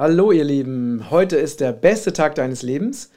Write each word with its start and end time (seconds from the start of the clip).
Hallo 0.00 0.32
ihr 0.32 0.44
Lieben, 0.44 1.10
heute 1.10 1.36
ist 1.36 1.60
der 1.60 1.72
beste 1.74 2.14
Tag 2.14 2.34
deines 2.34 2.62
Lebens 2.62 3.10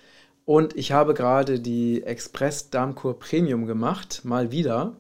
und 0.44 0.76
ich 0.76 0.92
habe 0.92 1.14
gerade 1.14 1.62
die 1.62 2.04
Express 2.04 2.72
Darmkur 2.72 3.18
Premium 3.18 3.66
gemacht, 3.68 4.26
mal 4.26 4.52
wieder. 4.52 4.98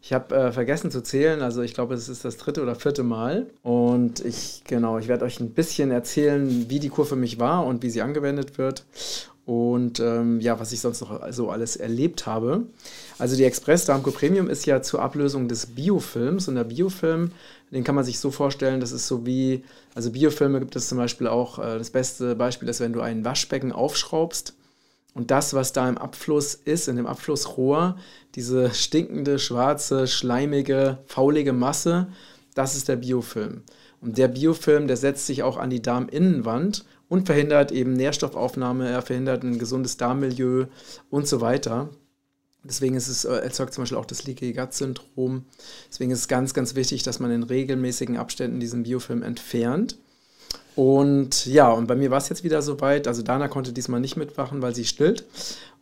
Ich 0.00 0.12
habe 0.12 0.32
äh, 0.32 0.52
vergessen 0.52 0.92
zu 0.92 1.02
zählen, 1.02 1.42
also 1.42 1.62
ich 1.62 1.74
glaube, 1.74 1.94
es 1.94 2.08
ist 2.08 2.24
das 2.24 2.36
dritte 2.36 2.62
oder 2.62 2.76
vierte 2.76 3.02
Mal. 3.02 3.48
Und 3.64 4.24
ich, 4.24 4.62
genau, 4.64 4.98
ich 4.98 5.08
werde 5.08 5.24
euch 5.24 5.40
ein 5.40 5.50
bisschen 5.50 5.90
erzählen, 5.90 6.66
wie 6.68 6.78
die 6.78 6.88
Kur 6.88 7.04
für 7.04 7.16
mich 7.16 7.40
war 7.40 7.66
und 7.66 7.82
wie 7.82 7.90
sie 7.90 8.02
angewendet 8.02 8.56
wird. 8.56 8.84
Und 9.46 10.00
ähm, 10.00 10.40
ja, 10.40 10.58
was 10.58 10.72
ich 10.72 10.80
sonst 10.80 11.02
noch 11.02 11.20
so 11.30 11.50
alles 11.50 11.76
erlebt 11.76 12.26
habe. 12.26 12.66
Also 13.18 13.36
die 13.36 13.44
Express 13.44 13.84
Darmco 13.84 14.10
Premium 14.10 14.48
ist 14.48 14.64
ja 14.64 14.80
zur 14.80 15.02
Ablösung 15.02 15.48
des 15.48 15.66
Biofilms. 15.66 16.48
Und 16.48 16.54
der 16.54 16.64
Biofilm, 16.64 17.32
den 17.70 17.84
kann 17.84 17.94
man 17.94 18.04
sich 18.04 18.18
so 18.18 18.30
vorstellen, 18.30 18.80
das 18.80 18.92
ist 18.92 19.06
so 19.06 19.26
wie, 19.26 19.62
also 19.94 20.12
Biofilme 20.12 20.60
gibt 20.60 20.76
es 20.76 20.88
zum 20.88 20.96
Beispiel 20.96 21.26
auch, 21.26 21.58
äh, 21.58 21.78
das 21.78 21.90
beste 21.90 22.34
Beispiel 22.36 22.68
ist, 22.68 22.80
wenn 22.80 22.94
du 22.94 23.00
ein 23.00 23.24
Waschbecken 23.24 23.72
aufschraubst 23.72 24.54
und 25.14 25.30
das, 25.30 25.54
was 25.54 25.72
da 25.72 25.88
im 25.88 25.98
Abfluss 25.98 26.54
ist, 26.54 26.88
in 26.88 26.96
dem 26.96 27.06
Abflussrohr, 27.06 27.96
diese 28.34 28.72
stinkende, 28.72 29.38
schwarze, 29.38 30.06
schleimige, 30.06 30.98
faulige 31.06 31.52
Masse, 31.52 32.08
das 32.54 32.76
ist 32.76 32.88
der 32.88 32.96
Biofilm. 32.96 33.62
Und 34.00 34.18
der 34.18 34.28
Biofilm, 34.28 34.86
der 34.86 34.96
setzt 34.96 35.26
sich 35.26 35.42
auch 35.42 35.56
an 35.56 35.70
die 35.70 35.82
Darminnenwand 35.82 36.84
und 37.14 37.26
verhindert 37.26 37.70
eben 37.70 37.92
Nährstoffaufnahme, 37.92 38.88
er 38.88 39.00
verhindert 39.00 39.44
ein 39.44 39.60
gesundes 39.60 39.96
Darmmilieu 39.96 40.66
und 41.10 41.28
so 41.28 41.40
weiter. 41.40 41.88
Deswegen 42.64 42.96
ist 42.96 43.06
es, 43.06 43.24
äh, 43.24 43.36
erzeugt 43.36 43.72
zum 43.72 43.82
Beispiel 43.82 43.98
auch 43.98 44.04
das 44.04 44.24
Leaky 44.24 44.52
Gut 44.52 44.74
Syndrom. 44.74 45.44
Deswegen 45.88 46.10
ist 46.10 46.18
es 46.18 46.28
ganz, 46.28 46.54
ganz 46.54 46.74
wichtig, 46.74 47.04
dass 47.04 47.20
man 47.20 47.30
in 47.30 47.44
regelmäßigen 47.44 48.16
Abständen 48.16 48.58
diesen 48.58 48.82
Biofilm 48.82 49.22
entfernt. 49.22 49.96
Und 50.74 51.46
ja, 51.46 51.70
und 51.70 51.86
bei 51.86 51.94
mir 51.94 52.10
war 52.10 52.18
es 52.18 52.28
jetzt 52.28 52.42
wieder 52.42 52.62
soweit. 52.62 53.06
Also 53.06 53.22
Dana 53.22 53.46
konnte 53.46 53.72
diesmal 53.72 54.00
nicht 54.00 54.16
mitwachen, 54.16 54.60
weil 54.60 54.74
sie 54.74 54.84
stillt. 54.84 55.24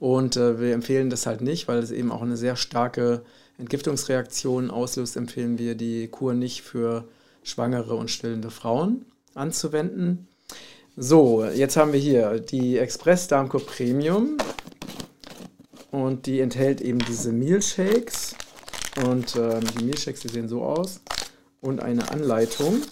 Und 0.01 0.37
äh, 0.37 0.61
wir 0.61 0.75
empfehlen 0.75 1.09
das 1.09 1.25
halt 1.25 1.41
nicht, 1.41 1.67
weil 1.67 1.79
es 1.79 1.93
eben 1.93 2.13
auch 2.13 2.21
eine 2.21 2.37
sehr 2.37 2.57
starke 2.57 3.23
Entgiftungsreaktion 3.57 4.71
auslöst. 4.71 5.17
Empfehlen 5.17 5.57
wir 5.57 5.77
die 5.77 6.09
Kur 6.09 6.35
nicht 6.35 6.61
für 6.61 7.05
schwangere 7.43 7.95
und 7.95 8.11
stillende 8.11 8.51
Frauen 8.51 9.07
anzuwenden. 9.35 10.29
So, 10.97 11.43
jetzt 11.45 11.79
haben 11.79 11.95
wir 11.95 12.01
hier 12.01 12.39
die 12.39 12.77
Express 12.77 13.27
Darmkur 13.27 13.65
Premium. 13.65 14.37
Und 15.91 16.27
die 16.27 16.41
enthält 16.41 16.83
eben 16.83 16.99
diese 16.99 17.33
Mealshakes. 17.33 18.35
Und 19.07 19.35
äh, 19.37 19.61
die 19.61 19.85
Mealshakes, 19.85 20.21
die 20.21 20.29
sehen 20.29 20.49
so 20.49 20.63
aus. 20.63 21.01
Und 21.63 21.81
eine 21.81 22.11
Anleitung. 22.11 22.83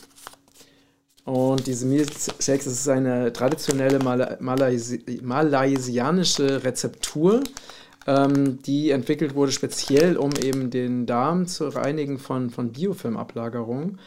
Und 1.25 1.67
diese 1.67 1.87
Milchshakes, 1.87 2.65
das 2.65 2.67
ist 2.67 2.89
eine 2.89 3.33
traditionelle 3.33 3.98
Mal 3.98 4.39
Malaisi 4.41 5.21
malaysianische 5.23 6.65
Rezeptur, 6.65 7.43
ähm, 8.06 8.61
die 8.62 8.91
entwickelt 8.91 9.34
wurde 9.34 9.53
speziell, 9.53 10.17
um 10.17 10.33
eben 10.43 10.71
den 10.71 11.06
Darm 11.06 11.47
zu 11.47 11.69
reinigen 11.69 12.19
von, 12.19 12.51
von 12.51 12.73
Biofilmablagerung. 12.73 13.98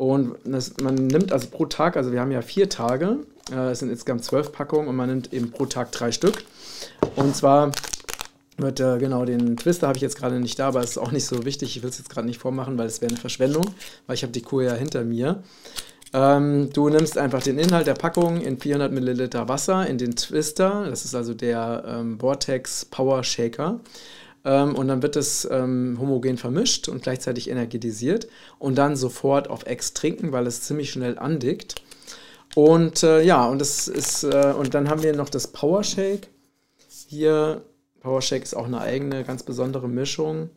Und 0.00 0.36
das, 0.44 0.78
man 0.80 0.94
nimmt 0.94 1.30
also 1.30 1.48
pro 1.50 1.66
Tag, 1.66 1.94
also 1.94 2.10
wir 2.10 2.20
haben 2.20 2.32
ja 2.32 2.40
vier 2.40 2.70
Tage, 2.70 3.18
äh, 3.52 3.72
es 3.72 3.80
sind 3.80 3.90
insgesamt 3.90 4.24
zwölf 4.24 4.50
Packungen 4.50 4.88
und 4.88 4.96
man 4.96 5.10
nimmt 5.10 5.30
eben 5.34 5.50
pro 5.50 5.66
Tag 5.66 5.92
drei 5.92 6.10
Stück. 6.10 6.42
Und 7.16 7.36
zwar 7.36 7.72
wird 8.56 8.80
äh, 8.80 8.96
genau 8.96 9.26
den 9.26 9.58
Twister 9.58 9.88
habe 9.88 9.98
ich 9.98 10.02
jetzt 10.02 10.16
gerade 10.16 10.40
nicht 10.40 10.58
da, 10.58 10.68
aber 10.68 10.80
es 10.80 10.92
ist 10.92 10.98
auch 10.98 11.12
nicht 11.12 11.26
so 11.26 11.44
wichtig. 11.44 11.76
Ich 11.76 11.82
will 11.82 11.90
es 11.90 11.98
jetzt 11.98 12.08
gerade 12.08 12.26
nicht 12.26 12.38
vormachen, 12.38 12.78
weil 12.78 12.86
es 12.86 13.02
wäre 13.02 13.10
eine 13.10 13.20
Verschwendung, 13.20 13.66
weil 14.06 14.14
ich 14.14 14.22
habe 14.22 14.32
die 14.32 14.40
Kur 14.40 14.62
ja 14.62 14.72
hinter 14.72 15.04
mir. 15.04 15.42
Ähm, 16.14 16.70
du 16.72 16.88
nimmst 16.88 17.18
einfach 17.18 17.42
den 17.42 17.58
Inhalt 17.58 17.86
der 17.86 17.92
Packung 17.92 18.40
in 18.40 18.58
400 18.58 18.90
Milliliter 18.90 19.50
Wasser 19.50 19.86
in 19.86 19.98
den 19.98 20.16
Twister, 20.16 20.86
das 20.88 21.04
ist 21.04 21.14
also 21.14 21.34
der 21.34 21.84
ähm, 21.86 22.18
Vortex 22.18 22.86
Power 22.86 23.22
Shaker. 23.22 23.80
Ähm, 24.44 24.74
und 24.74 24.88
dann 24.88 25.02
wird 25.02 25.16
es 25.16 25.46
ähm, 25.50 25.98
homogen 26.00 26.38
vermischt 26.38 26.88
und 26.88 27.02
gleichzeitig 27.02 27.50
energetisiert 27.50 28.28
und 28.58 28.76
dann 28.76 28.96
sofort 28.96 29.48
auf 29.48 29.66
Ex 29.66 29.92
trinken, 29.92 30.32
weil 30.32 30.46
es 30.46 30.62
ziemlich 30.62 30.90
schnell 30.90 31.18
andickt. 31.18 31.82
Und 32.54 33.02
äh, 33.02 33.22
ja, 33.22 33.46
und 33.46 33.60
das 33.60 33.86
ist, 33.88 34.24
äh, 34.24 34.54
und 34.56 34.74
dann 34.74 34.88
haben 34.88 35.02
wir 35.02 35.14
noch 35.14 35.28
das 35.28 35.48
Power 35.48 35.84
Shake. 35.84 36.28
Hier, 37.08 37.62
Power 38.00 38.22
Shake 38.22 38.42
ist 38.42 38.54
auch 38.54 38.66
eine 38.66 38.80
eigene, 38.80 39.24
ganz 39.24 39.42
besondere 39.42 39.88
Mischung 39.88 40.50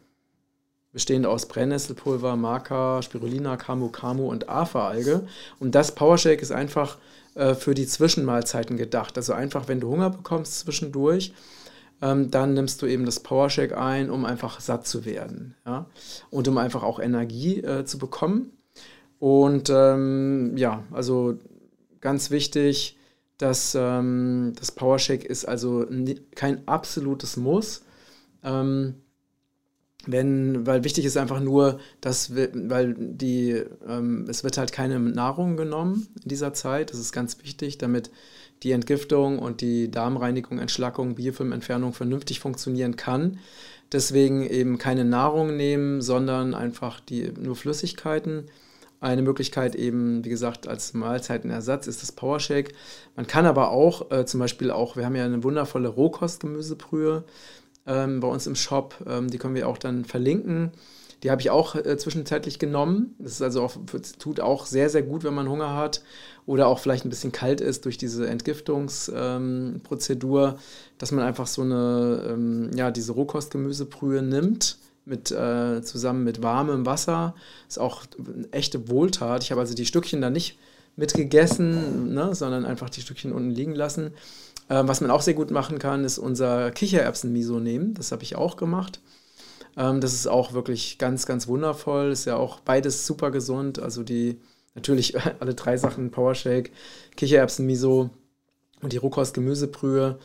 bestehend 0.94 1.26
aus 1.26 1.48
Brennnesselpulver, 1.48 2.36
Maca, 2.36 3.02
Spirulina, 3.02 3.58
Camu 3.58 3.90
Camu 3.90 4.30
und 4.30 4.48
Afa-Alge. 4.48 5.28
Und 5.60 5.76
das 5.76 5.96
Powershake 5.96 6.42
ist 6.42 6.52
einfach 6.52 6.98
äh, 7.34 7.56
für 7.56 7.74
die 7.74 7.88
Zwischenmahlzeiten 7.88 8.78
gedacht. 8.78 9.18
Also 9.18 9.34
einfach, 9.34 9.68
wenn 9.68 9.80
du 9.80 9.90
Hunger 9.90 10.12
bekommst 10.12 10.60
zwischendurch, 10.60 11.34
ähm, 12.04 12.30
dann 12.30 12.54
nimmst 12.54 12.82
du 12.82 12.86
eben 12.86 13.06
das 13.06 13.22
Powershake 13.22 13.78
ein, 13.78 14.10
um 14.10 14.26
einfach 14.26 14.60
satt 14.60 14.86
zu 14.86 15.06
werden. 15.06 15.56
Ja? 15.66 15.86
Und 16.30 16.50
um 16.50 16.58
einfach 16.58 16.84
auch 16.84 17.00
Energie 17.00 17.62
äh, 17.62 17.86
zu 17.86 17.98
bekommen. 17.98 18.52
Und 19.20 19.70
ähm, 19.74 20.58
ja, 20.58 20.84
also 20.92 21.36
ganz 22.02 22.30
wichtig, 22.30 22.98
dass 23.38 23.74
ähm, 23.80 24.52
das 24.60 24.74
Powershake 24.74 25.24
ist 25.24 25.46
also 25.46 25.86
kein 26.36 26.68
absolutes 26.68 27.38
Muss. 27.38 27.84
Ähm, 28.44 28.96
wenn, 30.06 30.66
weil 30.66 30.84
wichtig 30.84 31.06
ist 31.06 31.18
einfach 31.18 31.40
nur, 31.40 31.80
dass 32.02 32.36
wir, 32.36 32.50
weil 32.54 32.94
die, 32.98 33.64
ähm, 33.88 34.26
es 34.28 34.44
wird 34.44 34.58
halt 34.58 34.72
keine 34.72 35.00
Nahrung 35.00 35.56
genommen 35.56 36.08
in 36.22 36.30
dieser 36.30 36.54
Zeit. 36.54 36.92
Das 36.92 37.00
ist 37.00 37.14
ganz 37.14 37.42
wichtig, 37.42 37.78
damit 37.78 38.12
die 38.64 38.72
Entgiftung 38.72 39.40
und 39.40 39.62
die 39.62 39.92
Darmreinigung, 39.92 40.60
Entschlackung, 40.60 41.16
Biofilmentfernung 41.16 41.94
vernünftig 41.94 42.40
funktionieren 42.40 42.96
kann. 42.96 43.40
Deswegen 43.92 44.42
eben 44.48 44.78
keine 44.78 45.06
Nahrung 45.06 45.56
nehmen, 45.56 46.02
sondern 46.02 46.54
einfach 46.54 47.00
die, 47.00 47.32
nur 47.40 47.56
Flüssigkeiten. 47.56 48.46
Eine 49.00 49.22
Möglichkeit 49.22 49.76
eben, 49.76 50.24
wie 50.24 50.30
gesagt, 50.30 50.68
als 50.68 50.94
Mahlzeitenersatz 50.94 51.88
ist 51.88 52.02
das 52.02 52.14
Powershake. 52.14 52.72
Man 53.18 53.28
kann 53.28 53.46
aber 53.46 53.72
auch 53.72 54.12
äh, 54.12 54.26
zum 54.26 54.40
Beispiel 54.40 54.72
auch, 54.72 54.96
wir 54.96 55.06
haben 55.06 55.16
ja 55.16 55.26
eine 55.26 55.44
wundervolle 55.44 55.90
Rohkostgemüsebrühe 55.90 57.26
ähm, 57.86 58.20
bei 58.20 58.28
uns 58.28 58.48
im 58.48 58.56
Shop. 58.56 58.96
Ähm, 59.08 59.30
die 59.30 59.38
können 59.38 59.56
wir 59.56 59.68
auch 59.68 59.78
dann 59.78 60.06
verlinken. 60.06 60.72
Die 61.24 61.32
habe 61.32 61.42
ich 61.42 61.50
auch 61.50 61.76
äh, 61.76 61.98
zwischenzeitlich 61.98 62.60
genommen. 62.60 63.16
Das 63.18 63.32
ist 63.34 63.42
also 63.42 63.64
auch, 63.64 63.76
tut 64.20 64.40
auch 64.42 64.66
sehr, 64.66 64.90
sehr 64.90 65.04
gut, 65.04 65.24
wenn 65.24 65.34
man 65.34 65.50
Hunger 65.50 65.74
hat 65.76 66.02
oder 66.46 66.68
auch 66.68 66.80
vielleicht 66.80 67.06
ein 67.06 67.10
bisschen 67.10 67.32
kalt 67.32 67.62
ist 67.62 67.86
durch 67.86 67.98
diese 67.98 68.28
Entgiftungsprozedur, 68.28 70.48
ähm, 70.50 70.56
dass 70.98 71.14
man 71.14 71.24
einfach 71.24 71.48
so 71.48 71.62
eine, 71.62 72.28
ähm, 72.30 72.72
ja, 72.76 72.92
diese 72.92 73.14
Rohkostgemüsebrühe 73.14 74.22
nimmt 74.22 74.80
mit, 75.06 75.32
äh, 75.32 75.82
zusammen 75.82 76.26
mit 76.26 76.44
warmem 76.44 76.86
Wasser. 76.86 77.36
Ist 77.70 77.80
auch 77.80 78.04
eine 78.18 78.52
echte 78.52 78.90
Wohltat. 78.90 79.44
Ich 79.44 79.52
habe 79.52 79.62
also 79.62 79.74
die 79.74 79.86
Stückchen 79.86 80.20
da 80.22 80.30
nicht 80.30 80.60
mitgegessen, 80.96 82.14
ne, 82.14 82.36
sondern 82.36 82.66
einfach 82.66 82.90
die 82.90 83.02
Stückchen 83.02 83.32
unten 83.32 83.52
liegen 83.52 83.76
lassen. 83.76 84.12
Ähm, 84.70 84.88
was 84.88 85.02
man 85.02 85.12
auch 85.12 85.22
sehr 85.22 85.34
gut 85.34 85.52
machen 85.52 85.80
kann, 85.80 86.06
ist 86.06 86.18
unser 86.18 86.72
Kichererbsen-Miso 86.72 87.60
nehmen. 87.60 87.94
Das 87.96 88.12
habe 88.12 88.24
ich 88.24 88.36
auch 88.36 88.58
gemacht. 88.58 89.02
Ähm, 89.78 90.02
das 90.02 90.14
ist 90.14 90.28
auch 90.28 90.54
wirklich 90.54 90.98
ganz, 90.98 91.26
ganz 91.26 91.48
wundervoll. 91.48 92.12
Ist 92.12 92.26
ja 92.26 92.38
auch 92.38 92.60
beides 92.60 93.06
super 93.06 93.32
gesund. 93.32 93.80
Also 93.80 94.04
die 94.04 94.40
natürlich 94.76 95.16
alle 95.40 95.56
drei 95.56 95.78
Sachen, 95.78 96.12
Powershake, 96.12 96.72
Kichererbsen-Miso 97.18 98.10
und 98.82 98.94
die 98.94 98.98
Rohkost-Gemüsebrühe. 98.98 100.20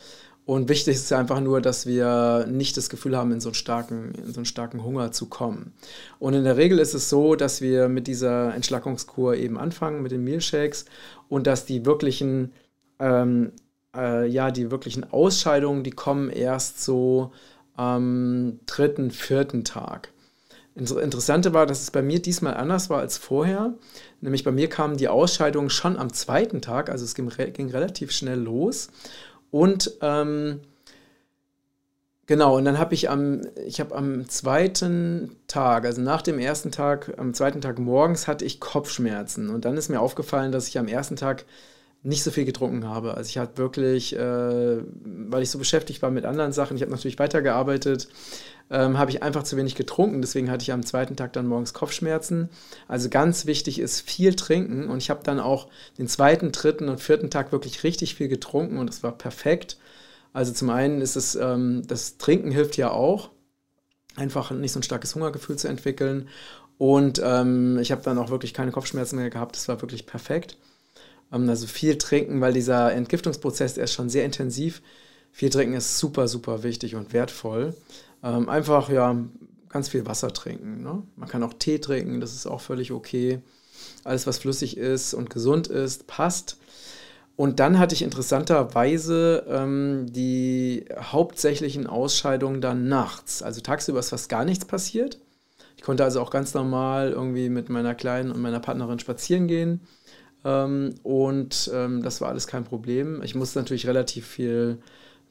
Und 0.49 0.67
wichtig 0.67 0.95
ist 0.95 1.13
einfach 1.13 1.41
nur, 1.41 1.61
dass 1.61 1.85
wir 1.85 2.47
nicht 2.49 2.75
das 2.75 2.89
Gefühl 2.89 3.15
haben, 3.15 3.31
in 3.31 3.39
so, 3.39 3.49
einen 3.49 3.53
starken, 3.53 4.15
in 4.15 4.33
so 4.33 4.39
einen 4.39 4.45
starken 4.45 4.83
Hunger 4.83 5.11
zu 5.11 5.27
kommen. 5.27 5.73
Und 6.17 6.33
in 6.33 6.43
der 6.43 6.57
Regel 6.57 6.79
ist 6.79 6.95
es 6.95 7.07
so, 7.07 7.35
dass 7.35 7.61
wir 7.61 7.87
mit 7.87 8.07
dieser 8.07 8.55
Entschlackungskur 8.55 9.35
eben 9.35 9.59
anfangen, 9.59 10.01
mit 10.01 10.11
den 10.11 10.23
Mealshakes 10.23 10.85
und 11.27 11.45
dass 11.45 11.67
die 11.67 11.85
wirklichen 11.85 12.51
ähm, 12.99 13.51
äh, 13.95 14.27
ja, 14.27 14.49
die 14.49 14.71
wirklichen 14.71 15.03
Ausscheidungen, 15.13 15.83
die 15.83 15.91
kommen 15.91 16.31
erst 16.31 16.83
so 16.83 17.31
am 17.75 18.59
dritten, 18.65 19.11
vierten 19.11 19.63
Tag. 19.63 20.11
Interessante 20.73 21.53
war, 21.53 21.67
dass 21.67 21.83
es 21.83 21.91
bei 21.91 22.01
mir 22.01 22.23
diesmal 22.23 22.55
anders 22.55 22.89
war 22.89 23.01
als 23.01 23.19
vorher. 23.19 23.75
Nämlich 24.19 24.43
bei 24.43 24.51
mir 24.51 24.67
kamen 24.67 24.97
die 24.97 25.09
Ausscheidungen 25.09 25.69
schon 25.69 25.95
am 25.95 26.11
zweiten 26.11 26.59
Tag, 26.61 26.89
also 26.89 27.05
es 27.05 27.13
ging, 27.13 27.29
ging 27.53 27.69
relativ 27.69 28.11
schnell 28.11 28.39
los. 28.39 28.89
Und 29.51 29.97
ähm, 30.01 30.61
genau, 32.27 32.57
und 32.57 32.65
dann 32.65 32.77
habe 32.77 32.93
ich 32.93 33.09
am, 33.09 33.41
ich 33.65 33.79
habe 33.79 33.95
am 33.95 34.27
zweiten 34.29 35.35
Tag, 35.47 35.85
also 35.85 36.01
nach 36.01 36.21
dem 36.21 36.39
ersten 36.39 36.71
Tag, 36.71 37.13
am 37.17 37.33
zweiten 37.33 37.61
Tag 37.61 37.79
morgens 37.79 38.27
hatte 38.27 38.45
ich 38.45 38.59
Kopfschmerzen. 38.59 39.49
Und 39.49 39.65
dann 39.65 39.77
ist 39.77 39.89
mir 39.89 40.01
aufgefallen, 40.01 40.51
dass 40.51 40.67
ich 40.67 40.77
am 40.77 40.87
ersten 40.87 41.15
Tag 41.15 41.45
nicht 42.01 42.23
so 42.23 42.31
viel 42.31 42.45
getrunken 42.45 42.85
habe. 42.87 43.15
Also 43.15 43.29
ich 43.29 43.37
hatte 43.37 43.57
wirklich, 43.57 44.15
äh, 44.15 44.77
weil 45.03 45.43
ich 45.43 45.49
so 45.49 45.59
beschäftigt 45.59 46.01
war 46.01 46.11
mit 46.11 46.25
anderen 46.25 46.53
Sachen, 46.53 46.77
ich 46.77 46.81
habe 46.81 46.91
natürlich 46.91 47.19
weitergearbeitet, 47.19 48.07
ähm, 48.69 48.97
habe 48.97 49.11
ich 49.11 49.21
einfach 49.21 49.43
zu 49.43 49.57
wenig 49.57 49.75
getrunken. 49.75 50.21
Deswegen 50.21 50.49
hatte 50.49 50.61
ich 50.61 50.71
am 50.71 50.85
zweiten 50.85 51.17
Tag 51.17 51.33
dann 51.33 51.47
morgens 51.47 51.73
Kopfschmerzen. 51.73 52.49
Also 52.87 53.09
ganz 53.09 53.45
wichtig 53.45 53.79
ist 53.79 54.01
viel 54.01 54.35
trinken. 54.35 54.87
Und 54.87 54.99
ich 54.99 55.09
habe 55.09 55.23
dann 55.23 55.39
auch 55.39 55.67
den 55.97 56.07
zweiten, 56.07 56.51
dritten 56.51 56.87
und 56.87 57.01
vierten 57.01 57.29
Tag 57.29 57.51
wirklich 57.51 57.83
richtig 57.83 58.15
viel 58.15 58.29
getrunken 58.29 58.77
und 58.77 58.89
es 58.89 59.03
war 59.03 59.11
perfekt. 59.11 59.77
Also 60.31 60.53
zum 60.53 60.69
einen 60.69 61.01
ist 61.01 61.15
es, 61.15 61.35
ähm, 61.35 61.83
das 61.87 62.17
Trinken 62.17 62.51
hilft 62.51 62.77
ja 62.77 62.91
auch, 62.91 63.31
einfach 64.15 64.51
nicht 64.51 64.71
so 64.71 64.79
ein 64.79 64.83
starkes 64.83 65.15
Hungergefühl 65.15 65.57
zu 65.57 65.67
entwickeln. 65.67 66.29
Und 66.77 67.21
ähm, 67.23 67.77
ich 67.79 67.91
habe 67.91 68.03
dann 68.03 68.17
auch 68.17 68.29
wirklich 68.29 68.53
keine 68.53 68.71
Kopfschmerzen 68.71 69.17
mehr 69.17 69.29
gehabt. 69.29 69.55
Das 69.57 69.67
war 69.67 69.81
wirklich 69.81 70.05
perfekt. 70.05 70.57
Ähm, 71.31 71.49
also 71.49 71.67
viel 71.67 71.97
trinken, 71.97 72.41
weil 72.41 72.53
dieser 72.53 72.93
Entgiftungsprozess, 72.93 73.75
der 73.75 73.85
ist 73.85 73.93
schon 73.93 74.09
sehr 74.09 74.25
intensiv. 74.25 74.81
Viel 75.31 75.49
trinken 75.49 75.75
ist 75.75 75.97
super, 75.99 76.27
super 76.27 76.63
wichtig 76.63 76.95
und 76.95 77.13
wertvoll. 77.13 77.75
Ähm, 78.23 78.49
einfach, 78.49 78.89
ja, 78.89 79.15
ganz 79.69 79.89
viel 79.89 80.05
Wasser 80.05 80.33
trinken. 80.33 80.81
Ne? 80.83 81.03
Man 81.15 81.29
kann 81.29 81.43
auch 81.43 81.53
Tee 81.53 81.79
trinken, 81.79 82.19
das 82.19 82.33
ist 82.33 82.47
auch 82.47 82.61
völlig 82.61 82.91
okay. 82.91 83.39
Alles, 84.03 84.27
was 84.27 84.39
flüssig 84.39 84.77
ist 84.77 85.13
und 85.13 85.29
gesund 85.29 85.67
ist, 85.67 86.07
passt. 86.07 86.57
Und 87.35 87.61
dann 87.61 87.79
hatte 87.79 87.95
ich 87.95 88.01
interessanterweise 88.01 89.45
ähm, 89.47 90.07
die 90.09 90.83
hauptsächlichen 90.99 91.87
Ausscheidungen 91.87 92.59
dann 92.59 92.89
nachts. 92.89 93.41
Also 93.41 93.61
tagsüber 93.61 93.99
ist 93.99 94.09
fast 94.09 94.27
gar 94.27 94.43
nichts 94.43 94.65
passiert. 94.65 95.19
Ich 95.77 95.83
konnte 95.83 96.03
also 96.03 96.19
auch 96.19 96.31
ganz 96.31 96.53
normal 96.53 97.11
irgendwie 97.11 97.47
mit 97.47 97.69
meiner 97.69 97.95
Kleinen 97.95 98.31
und 98.31 98.41
meiner 98.41 98.59
Partnerin 98.59 98.99
spazieren 98.99 99.47
gehen. 99.47 99.79
Ähm, 100.45 100.95
und 101.03 101.69
ähm, 101.73 102.01
das 102.01 102.21
war 102.21 102.29
alles 102.29 102.47
kein 102.47 102.63
Problem. 102.63 103.21
Ich 103.23 103.35
musste 103.35 103.59
natürlich 103.59 103.87
relativ 103.87 104.25
viel 104.25 104.79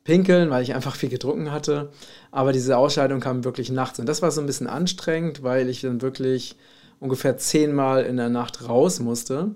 pinkeln, 0.04 0.50
weil 0.50 0.62
ich 0.62 0.74
einfach 0.74 0.96
viel 0.96 1.08
getrunken 1.08 1.52
hatte. 1.52 1.90
Aber 2.30 2.52
diese 2.52 2.76
Ausscheidung 2.76 3.20
kam 3.20 3.44
wirklich 3.44 3.70
nachts. 3.70 3.98
Und 3.98 4.06
das 4.06 4.22
war 4.22 4.30
so 4.30 4.40
ein 4.40 4.46
bisschen 4.46 4.66
anstrengend, 4.66 5.42
weil 5.42 5.68
ich 5.68 5.82
dann 5.82 6.02
wirklich 6.02 6.56
ungefähr 7.00 7.36
zehnmal 7.36 8.04
in 8.04 8.16
der 8.16 8.28
Nacht 8.28 8.68
raus 8.68 9.00
musste 9.00 9.54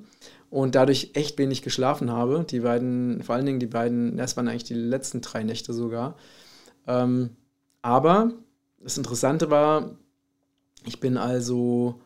und 0.50 0.74
dadurch 0.74 1.10
echt 1.14 1.38
wenig 1.38 1.62
geschlafen 1.62 2.10
habe. 2.10 2.44
Die 2.48 2.60
beiden, 2.60 3.22
vor 3.22 3.34
allen 3.34 3.46
Dingen 3.46 3.60
die 3.60 3.66
beiden, 3.66 4.16
das 4.16 4.36
waren 4.36 4.48
eigentlich 4.48 4.64
die 4.64 4.74
letzten 4.74 5.22
drei 5.22 5.42
Nächte 5.42 5.72
sogar. 5.72 6.16
Ähm, 6.86 7.30
aber 7.80 8.32
das 8.78 8.98
Interessante 8.98 9.50
war, 9.50 9.96
ich 10.84 11.00
bin 11.00 11.16
also 11.16 12.00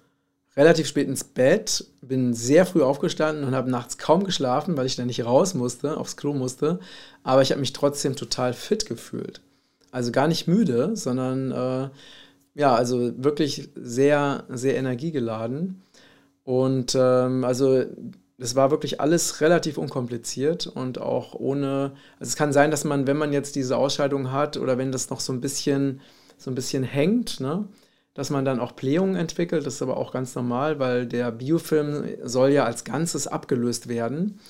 relativ 0.56 0.86
spät 0.86 1.06
ins 1.06 1.24
Bett, 1.24 1.84
bin 2.00 2.32
sehr 2.32 2.64
früh 2.64 2.82
aufgestanden 2.82 3.44
und 3.44 3.54
habe 3.54 3.70
nachts 3.70 3.98
kaum 3.98 4.24
geschlafen, 4.24 4.76
weil 4.76 4.86
ich 4.86 4.96
dann 4.96 5.06
nicht 5.06 5.24
raus 5.24 5.54
musste, 5.54 5.96
aufs 5.98 6.16
Klo 6.16 6.32
musste. 6.32 6.80
Aber 7.22 7.42
ich 7.42 7.50
habe 7.50 7.60
mich 7.60 7.74
trotzdem 7.74 8.16
total 8.16 8.54
fit 8.54 8.86
gefühlt. 8.86 9.42
Also 9.90 10.12
gar 10.12 10.28
nicht 10.28 10.48
müde, 10.48 10.96
sondern 10.96 11.52
äh, 11.52 11.90
ja, 12.54 12.74
also 12.74 13.12
wirklich 13.22 13.68
sehr, 13.74 14.44
sehr 14.48 14.76
energiegeladen. 14.76 15.82
Und 16.44 16.96
ähm, 16.98 17.44
also 17.44 17.84
es 18.38 18.54
war 18.54 18.70
wirklich 18.70 19.00
alles 19.00 19.40
relativ 19.40 19.78
unkompliziert 19.78 20.66
und 20.66 20.98
auch 21.00 21.34
ohne, 21.34 21.92
also 22.18 22.30
es 22.30 22.36
kann 22.36 22.52
sein, 22.52 22.70
dass 22.70 22.84
man, 22.84 23.06
wenn 23.06 23.16
man 23.16 23.32
jetzt 23.32 23.56
diese 23.56 23.76
Ausscheidung 23.76 24.32
hat 24.32 24.56
oder 24.56 24.78
wenn 24.78 24.92
das 24.92 25.10
noch 25.10 25.20
so 25.20 25.32
ein 25.32 25.40
bisschen, 25.40 26.00
so 26.38 26.50
ein 26.50 26.54
bisschen 26.54 26.82
hängt, 26.82 27.40
ne, 27.40 27.66
dass 28.16 28.30
man 28.30 28.46
dann 28.46 28.60
auch 28.60 28.72
Blähungen 28.72 29.14
entwickelt. 29.14 29.66
Das 29.66 29.74
ist 29.74 29.82
aber 29.82 29.98
auch 29.98 30.10
ganz 30.10 30.34
normal, 30.34 30.78
weil 30.78 31.06
der 31.06 31.30
Biofilm 31.30 32.04
soll 32.24 32.50
ja 32.50 32.64
als 32.64 32.84
Ganzes 32.84 33.26
abgelöst 33.26 33.88
werden. 33.88 34.40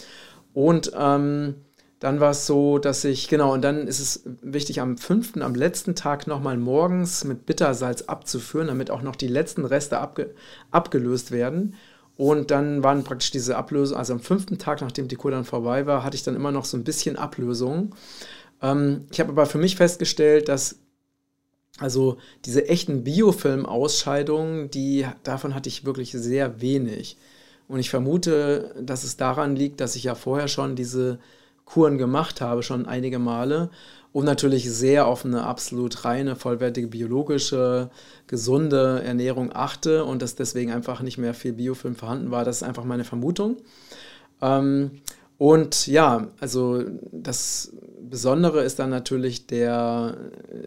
Und 0.54 0.92
ähm, 0.96 1.56
dann 1.98 2.20
war 2.20 2.30
es 2.30 2.46
so, 2.46 2.78
dass 2.78 3.04
ich, 3.04 3.26
genau, 3.26 3.52
und 3.52 3.62
dann 3.62 3.88
ist 3.88 3.98
es 3.98 4.22
wichtig, 4.40 4.80
am 4.80 4.98
fünften, 4.98 5.42
am 5.42 5.56
letzten 5.56 5.96
Tag 5.96 6.28
nochmal 6.28 6.56
morgens 6.56 7.24
mit 7.24 7.44
Bittersalz 7.44 8.02
abzuführen, 8.02 8.68
damit 8.68 8.90
auch 8.90 9.02
noch 9.02 9.16
die 9.16 9.28
letzten 9.28 9.64
Reste 9.64 9.98
abge 9.98 10.34
abgelöst 10.70 11.32
werden. 11.32 11.74
Und 12.16 12.52
dann 12.52 12.84
waren 12.84 13.02
praktisch 13.02 13.32
diese 13.32 13.56
Ablösung, 13.56 13.98
also 13.98 14.12
am 14.12 14.20
fünften 14.20 14.58
Tag, 14.58 14.80
nachdem 14.80 15.08
die 15.08 15.16
Kur 15.16 15.32
dann 15.32 15.44
vorbei 15.44 15.86
war, 15.86 16.04
hatte 16.04 16.16
ich 16.16 16.22
dann 16.22 16.36
immer 16.36 16.52
noch 16.52 16.64
so 16.64 16.76
ein 16.76 16.84
bisschen 16.84 17.16
Ablösung. 17.16 17.94
Ähm, 18.62 19.06
ich 19.10 19.18
habe 19.18 19.32
aber 19.32 19.46
für 19.46 19.58
mich 19.58 19.74
festgestellt, 19.76 20.48
dass 20.48 20.78
also 21.78 22.16
diese 22.44 22.68
echten 22.68 23.04
Biofilm-Ausscheidungen, 23.04 24.70
die, 24.70 25.06
davon 25.22 25.54
hatte 25.54 25.68
ich 25.68 25.84
wirklich 25.84 26.12
sehr 26.12 26.60
wenig. 26.60 27.16
Und 27.68 27.80
ich 27.80 27.90
vermute, 27.90 28.74
dass 28.80 29.04
es 29.04 29.16
daran 29.16 29.56
liegt, 29.56 29.80
dass 29.80 29.96
ich 29.96 30.04
ja 30.04 30.14
vorher 30.14 30.48
schon 30.48 30.76
diese 30.76 31.18
Kuren 31.64 31.98
gemacht 31.98 32.40
habe, 32.40 32.62
schon 32.62 32.86
einige 32.86 33.18
Male. 33.18 33.70
Und 34.12 34.24
natürlich 34.24 34.70
sehr 34.70 35.06
auf 35.06 35.26
eine 35.26 35.44
absolut 35.44 36.06
reine, 36.06 36.36
vollwertige, 36.36 36.86
biologische, 36.86 37.90
gesunde 38.26 39.02
Ernährung 39.04 39.50
achte 39.52 40.04
und 40.04 40.22
dass 40.22 40.36
deswegen 40.36 40.72
einfach 40.72 41.02
nicht 41.02 41.18
mehr 41.18 41.34
viel 41.34 41.52
Biofilm 41.52 41.96
vorhanden 41.96 42.30
war. 42.30 42.44
Das 42.44 42.58
ist 42.58 42.62
einfach 42.62 42.84
meine 42.84 43.04
Vermutung. 43.04 43.58
Ähm, 44.40 45.02
und 45.38 45.86
ja, 45.86 46.28
also 46.40 46.82
das 47.12 47.72
Besondere 48.00 48.62
ist 48.62 48.78
dann 48.78 48.90
natürlich 48.90 49.46
der, 49.46 50.16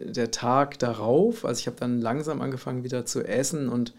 der 0.04 0.30
Tag 0.30 0.78
darauf. 0.78 1.44
Also 1.44 1.60
ich 1.60 1.66
habe 1.66 1.76
dann 1.78 2.00
langsam 2.00 2.40
angefangen 2.40 2.84
wieder 2.84 3.04
zu 3.06 3.26
essen 3.26 3.68
und 3.68 3.94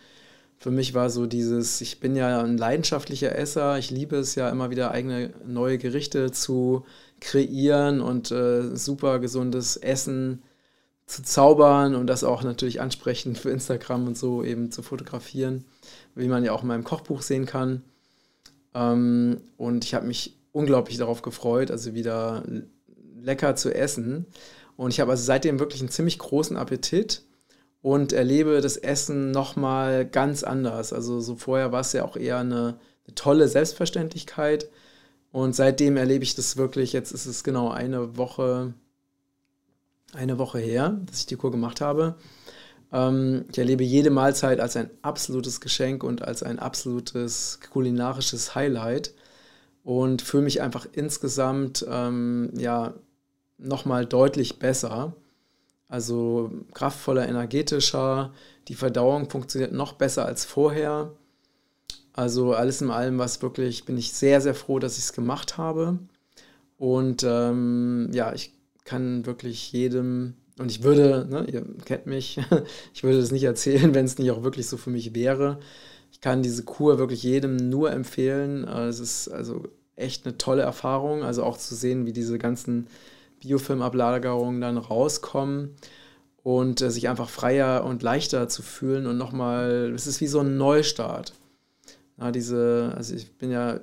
für 0.58 0.72
mich 0.72 0.94
war 0.94 1.10
so 1.10 1.26
dieses, 1.26 1.82
ich 1.82 2.00
bin 2.00 2.16
ja 2.16 2.42
ein 2.42 2.58
leidenschaftlicher 2.58 3.36
Esser, 3.36 3.80
ich 3.80 3.90
liebe 3.90 4.16
es 4.18 4.36
ja 4.36 4.48
immer 4.50 4.70
wieder 4.70 4.92
eigene 4.92 5.34
neue 5.46 5.80
Gerichte 5.80 6.32
zu 6.32 6.86
kreieren 7.20 8.00
und 8.00 8.32
äh, 8.32 8.76
super 8.76 9.20
gesundes 9.20 9.76
Essen 9.76 10.44
zu 11.08 11.24
zaubern 11.24 11.96
und 11.96 12.08
das 12.08 12.24
auch 12.24 12.44
natürlich 12.44 12.80
ansprechend 12.80 13.40
für 13.40 13.50
Instagram 13.50 14.08
und 14.08 14.18
so 14.18 14.44
eben 14.44 14.72
zu 14.72 14.84
fotografieren, 14.84 15.66
wie 16.14 16.28
man 16.28 16.46
ja 16.46 16.54
auch 16.54 16.62
in 16.62 16.68
meinem 16.68 16.84
Kochbuch 16.84 17.24
sehen 17.24 17.48
kann. 17.48 17.82
Ähm, 18.76 19.42
und 19.58 19.84
ich 19.84 19.96
habe 19.96 20.06
mich 20.06 20.38
unglaublich 20.52 20.98
darauf 20.98 21.22
gefreut, 21.22 21.72
also 21.72 21.94
wieder 21.94 22.44
lecker 23.22 23.56
zu 23.56 23.74
essen. 23.74 24.26
Und 24.76 24.92
ich 24.92 25.00
habe 25.00 25.12
also 25.12 25.24
seitdem 25.24 25.60
wirklich 25.60 25.82
einen 25.82 25.90
ziemlich 25.90 26.18
großen 26.20 26.58
Appetit 26.58 27.24
und 27.82 28.14
erlebe 28.14 28.62
das 28.62 28.78
Essen 28.78 29.32
nochmal 29.32 30.06
ganz 30.06 30.44
anders. 30.44 30.94
Also 30.94 31.20
so 31.20 31.36
vorher 31.36 31.72
war 31.72 31.82
es 31.82 31.94
ja 31.94 32.06
auch 32.06 32.16
eher 32.16 32.40
eine, 32.40 32.80
eine, 33.06 33.16
tolle 33.16 33.48
Selbstverständlichkeit. 33.48 34.70
Und 35.32 35.56
seitdem 35.56 35.98
erlebe 35.98 36.24
ich 36.24 36.36
das 36.36 36.58
wirklich, 36.58 36.94
jetzt 36.94 37.12
ist 37.12 37.26
es 37.26 37.44
genau 37.44 37.70
eine 37.70 38.18
Woche, 38.18 38.74
eine 40.14 40.38
Woche 40.38 40.60
her, 40.60 41.00
dass 41.06 41.20
ich 41.20 41.26
die 41.26 41.38
Kur 41.38 41.52
gemacht 41.52 41.82
habe. 41.82 42.16
Ähm, 42.92 43.46
ich 43.52 43.58
erlebe 43.58 43.84
jede 43.84 44.10
Mahlzeit 44.10 44.60
als 44.60 44.76
ein 44.76 44.90
absolutes 45.02 45.62
Geschenk 45.62 46.04
und 46.04 46.22
als 46.22 46.44
ein 46.44 46.60
absolutes 46.60 47.60
kulinarisches 47.72 48.56
Highlight 48.56 49.14
und 49.84 50.22
fühle 50.22 50.44
mich 50.44 50.62
einfach 50.62 50.88
insgesamt 50.92 51.86
ähm, 51.90 52.52
ja 52.56 52.94
nochmal 53.58 54.06
deutlich 54.06 54.60
besser. 54.60 55.16
Also 55.88 56.52
kraftvoller, 56.74 57.28
energetischer, 57.28 58.34
die 58.68 58.76
Verdauung 58.76 59.30
funktioniert 59.30 59.74
noch 59.74 59.94
besser 59.94 60.26
als 60.26 60.46
vorher. 60.46 61.12
Also 62.14 62.54
alles 62.54 62.82
in 62.82 62.90
allem, 62.90 63.18
was 63.18 63.42
wirklich, 63.42 63.86
bin 63.86 63.98
ich 63.98 64.14
sehr, 64.14 64.42
sehr 64.42 64.56
froh, 64.56 64.80
dass 64.80 64.98
ich 64.98 65.06
es 65.06 65.14
gemacht 65.14 65.58
habe. 65.58 66.00
Und 66.78 67.24
ähm, 67.24 68.10
ja, 68.14 68.34
ich 68.34 68.54
kann 68.86 69.26
wirklich 69.26 69.72
jedem, 69.72 70.36
und 70.58 70.72
ich 70.72 70.84
würde, 70.84 71.28
ne, 71.30 71.46
ihr 71.52 71.66
kennt 71.86 72.06
mich, 72.06 72.40
ich 72.94 73.04
würde 73.04 73.20
das 73.20 73.32
nicht 73.32 73.44
erzählen, 73.44 73.94
wenn 73.94 74.06
es 74.06 74.18
nicht 74.18 74.32
auch 74.32 74.44
wirklich 74.44 74.68
so 74.68 74.78
für 74.78 74.90
mich 74.90 75.14
wäre. 75.16 75.60
Ich 76.22 76.24
kann 76.24 76.44
diese 76.44 76.62
Kur 76.62 77.00
wirklich 77.00 77.24
jedem 77.24 77.56
nur 77.56 77.92
empfehlen. 77.92 78.68
Äh, 78.68 78.86
es 78.86 79.00
ist 79.00 79.28
also 79.28 79.64
echt 79.96 80.24
eine 80.24 80.38
tolle 80.38 80.62
Erfahrung, 80.62 81.24
also 81.24 81.44
auch 81.44 81.58
zu 81.58 81.74
sehen, 81.74 82.06
wie 82.06 82.14
diese 82.14 82.38
ganzen 82.38 82.86
Biofilmablagerungen 83.40 84.62
dann 84.62 84.78
rauskommen 84.78 85.72
und 86.44 86.80
äh, 86.80 86.92
sich 86.92 87.10
einfach 87.10 87.28
freier 87.28 87.86
und 87.86 88.04
leichter 88.04 88.48
zu 88.50 88.62
fühlen 88.62 89.08
und 89.08 89.18
nochmal, 89.18 89.92
es 89.96 90.06
ist 90.06 90.22
wie 90.22 90.28
so 90.28 90.42
ein 90.42 90.58
Neustart. 90.58 91.34
Ja, 92.20 92.32
diese, 92.32 92.94
also 92.96 93.16
ich 93.16 93.36
bin 93.40 93.50
ja 93.50 93.80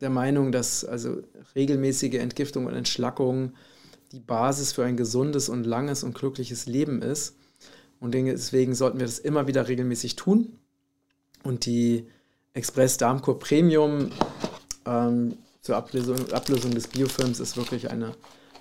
der 0.00 0.08
Meinung, 0.08 0.52
dass 0.52 0.86
also 0.86 1.18
regelmäßige 1.54 2.14
Entgiftung 2.14 2.64
und 2.64 2.72
Entschlackung 2.72 3.52
die 4.12 4.20
Basis 4.20 4.72
für 4.72 4.86
ein 4.86 4.96
gesundes 4.96 5.50
und 5.50 5.64
langes 5.64 6.02
und 6.02 6.14
glückliches 6.14 6.64
Leben 6.64 7.02
ist. 7.02 7.36
Und 8.00 8.14
deswegen 8.14 8.74
sollten 8.74 9.00
wir 9.00 9.06
das 9.06 9.18
immer 9.18 9.46
wieder 9.48 9.68
regelmäßig 9.68 10.16
tun. 10.16 10.58
Und 11.42 11.66
die 11.66 12.06
Express 12.54 12.96
Darmkur 12.96 13.38
Premium 13.38 14.10
ähm, 14.86 15.36
zur 15.60 15.76
Ablösung, 15.76 16.32
Ablösung 16.32 16.72
des 16.72 16.88
Biofilms 16.88 17.40
ist 17.40 17.56
wirklich 17.56 17.90
eine 17.90 18.14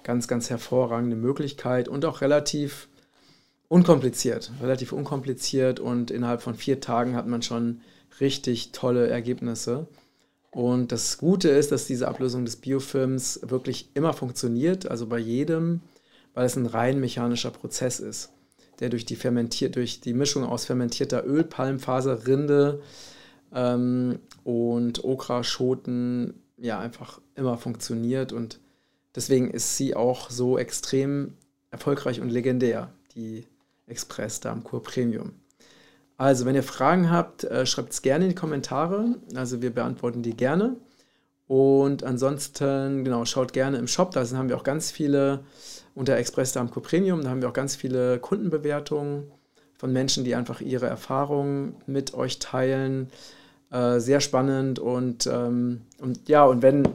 ganz, 0.03 0.27
ganz 0.27 0.49
hervorragende 0.49 1.15
Möglichkeit 1.15 1.87
und 1.87 2.05
auch 2.05 2.21
relativ 2.21 2.87
unkompliziert. 3.67 4.51
Relativ 4.61 4.93
unkompliziert 4.93 5.79
und 5.79 6.11
innerhalb 6.11 6.41
von 6.41 6.55
vier 6.55 6.79
Tagen 6.79 7.15
hat 7.15 7.27
man 7.27 7.41
schon 7.41 7.81
richtig 8.19 8.71
tolle 8.71 9.07
Ergebnisse. 9.07 9.87
Und 10.51 10.91
das 10.91 11.17
Gute 11.17 11.49
ist, 11.49 11.71
dass 11.71 11.87
diese 11.87 12.07
Ablösung 12.07 12.45
des 12.45 12.55
Biofilms 12.55 13.41
wirklich 13.43 13.89
immer 13.93 14.13
funktioniert, 14.13 14.89
also 14.89 15.05
bei 15.05 15.19
jedem, 15.19 15.81
weil 16.33 16.45
es 16.45 16.55
ein 16.55 16.65
rein 16.65 16.99
mechanischer 16.99 17.51
Prozess 17.51 17.99
ist, 17.99 18.29
der 18.79 18.89
durch 18.89 19.05
die, 19.05 19.15
fermentiert, 19.15 19.75
durch 19.75 20.01
die 20.01 20.13
Mischung 20.13 20.43
aus 20.43 20.65
fermentierter 20.65 21.25
Öl, 21.25 21.43
Palmfaser, 21.43 22.27
Rinde 22.27 22.81
ähm, 23.53 24.19
und 24.43 25.03
Okraschoten 25.03 26.33
ja 26.57 26.79
einfach 26.79 27.21
immer 27.35 27.57
funktioniert 27.57 28.33
und 28.33 28.59
deswegen 29.15 29.49
ist 29.51 29.77
sie 29.77 29.95
auch 29.95 30.29
so 30.29 30.57
extrem 30.57 31.33
erfolgreich 31.71 32.21
und 32.21 32.29
legendär, 32.29 32.91
die 33.15 33.45
Express 33.87 34.39
Darmkur 34.39 34.83
Premium. 34.83 35.33
Also, 36.17 36.45
wenn 36.45 36.55
ihr 36.55 36.63
Fragen 36.63 37.11
habt, 37.11 37.43
äh, 37.43 37.65
schreibt 37.65 37.93
es 37.93 38.01
gerne 38.01 38.25
in 38.25 38.29
die 38.29 38.35
Kommentare. 38.35 39.15
Also, 39.35 39.61
wir 39.61 39.69
beantworten 39.69 40.23
die 40.23 40.35
gerne. 40.35 40.75
Und 41.47 42.03
ansonsten, 42.03 43.05
genau, 43.05 43.23
schaut 43.25 43.53
gerne 43.53 43.77
im 43.77 43.87
Shop. 43.87 44.11
Da 44.11 44.25
haben 44.25 44.49
wir 44.49 44.57
auch 44.57 44.63
ganz 44.63 44.91
viele 44.91 45.45
unter 45.97 46.17
Express 46.17 46.53
Darmco 46.53 46.79
Premium. 46.79 47.23
Da 47.23 47.29
haben 47.29 47.41
wir 47.41 47.49
auch 47.49 47.53
ganz 47.53 47.75
viele 47.75 48.19
Kundenbewertungen 48.19 49.31
von 49.77 49.91
Menschen, 49.91 50.23
die 50.23 50.35
einfach 50.35 50.61
ihre 50.61 50.87
Erfahrungen 50.87 51.75
mit 51.85 52.13
euch 52.13 52.39
teilen. 52.39 53.09
Äh, 53.71 53.99
sehr 53.99 54.21
spannend 54.21 54.79
und, 54.79 55.27
ähm, 55.27 55.81
und 55.99 56.29
ja, 56.29 56.45
und 56.45 56.61
wenn 56.61 56.87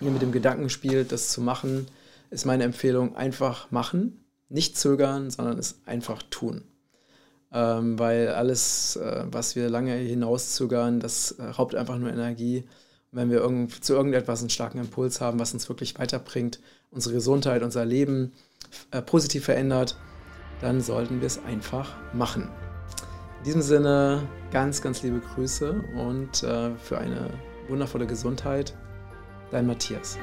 ihr 0.00 0.10
mit 0.10 0.20
dem 0.20 0.32
Gedanken 0.32 0.68
spielt, 0.68 1.12
das 1.12 1.30
zu 1.30 1.40
machen, 1.40 1.86
ist 2.30 2.44
meine 2.44 2.64
Empfehlung 2.64 3.16
einfach 3.16 3.70
machen, 3.70 4.24
nicht 4.50 4.76
zögern, 4.76 5.30
sondern 5.30 5.58
es 5.58 5.80
einfach 5.86 6.22
tun 6.28 6.62
ähm, 7.52 7.98
weil 7.98 8.28
alles, 8.28 8.96
äh, 8.96 9.24
was 9.30 9.56
wir 9.56 9.70
lange 9.70 9.94
hinauszögern, 9.94 11.00
das 11.00 11.32
äh, 11.32 11.44
raubt 11.44 11.74
einfach 11.74 11.98
nur 11.98 12.10
Energie. 12.10 12.64
Wenn 13.10 13.30
wir 13.30 13.38
irgend, 13.38 13.84
zu 13.84 13.94
irgendetwas 13.94 14.40
einen 14.40 14.50
starken 14.50 14.78
Impuls 14.78 15.20
haben, 15.20 15.38
was 15.38 15.54
uns 15.54 15.68
wirklich 15.68 15.98
weiterbringt, 15.98 16.60
unsere 16.90 17.14
Gesundheit, 17.14 17.62
unser 17.62 17.84
Leben 17.84 18.32
äh, 18.90 19.00
positiv 19.00 19.46
verändert, 19.46 19.96
dann 20.60 20.80
sollten 20.80 21.20
wir 21.20 21.26
es 21.26 21.42
einfach 21.44 21.96
machen. 22.12 22.50
In 23.38 23.44
diesem 23.44 23.62
Sinne 23.62 24.26
ganz, 24.50 24.82
ganz 24.82 25.02
liebe 25.02 25.20
Grüße 25.20 25.84
und 25.96 26.42
äh, 26.42 26.74
für 26.76 26.98
eine 26.98 27.30
wundervolle 27.68 28.06
Gesundheit, 28.06 28.74
dein 29.50 29.66
Matthias. 29.66 30.18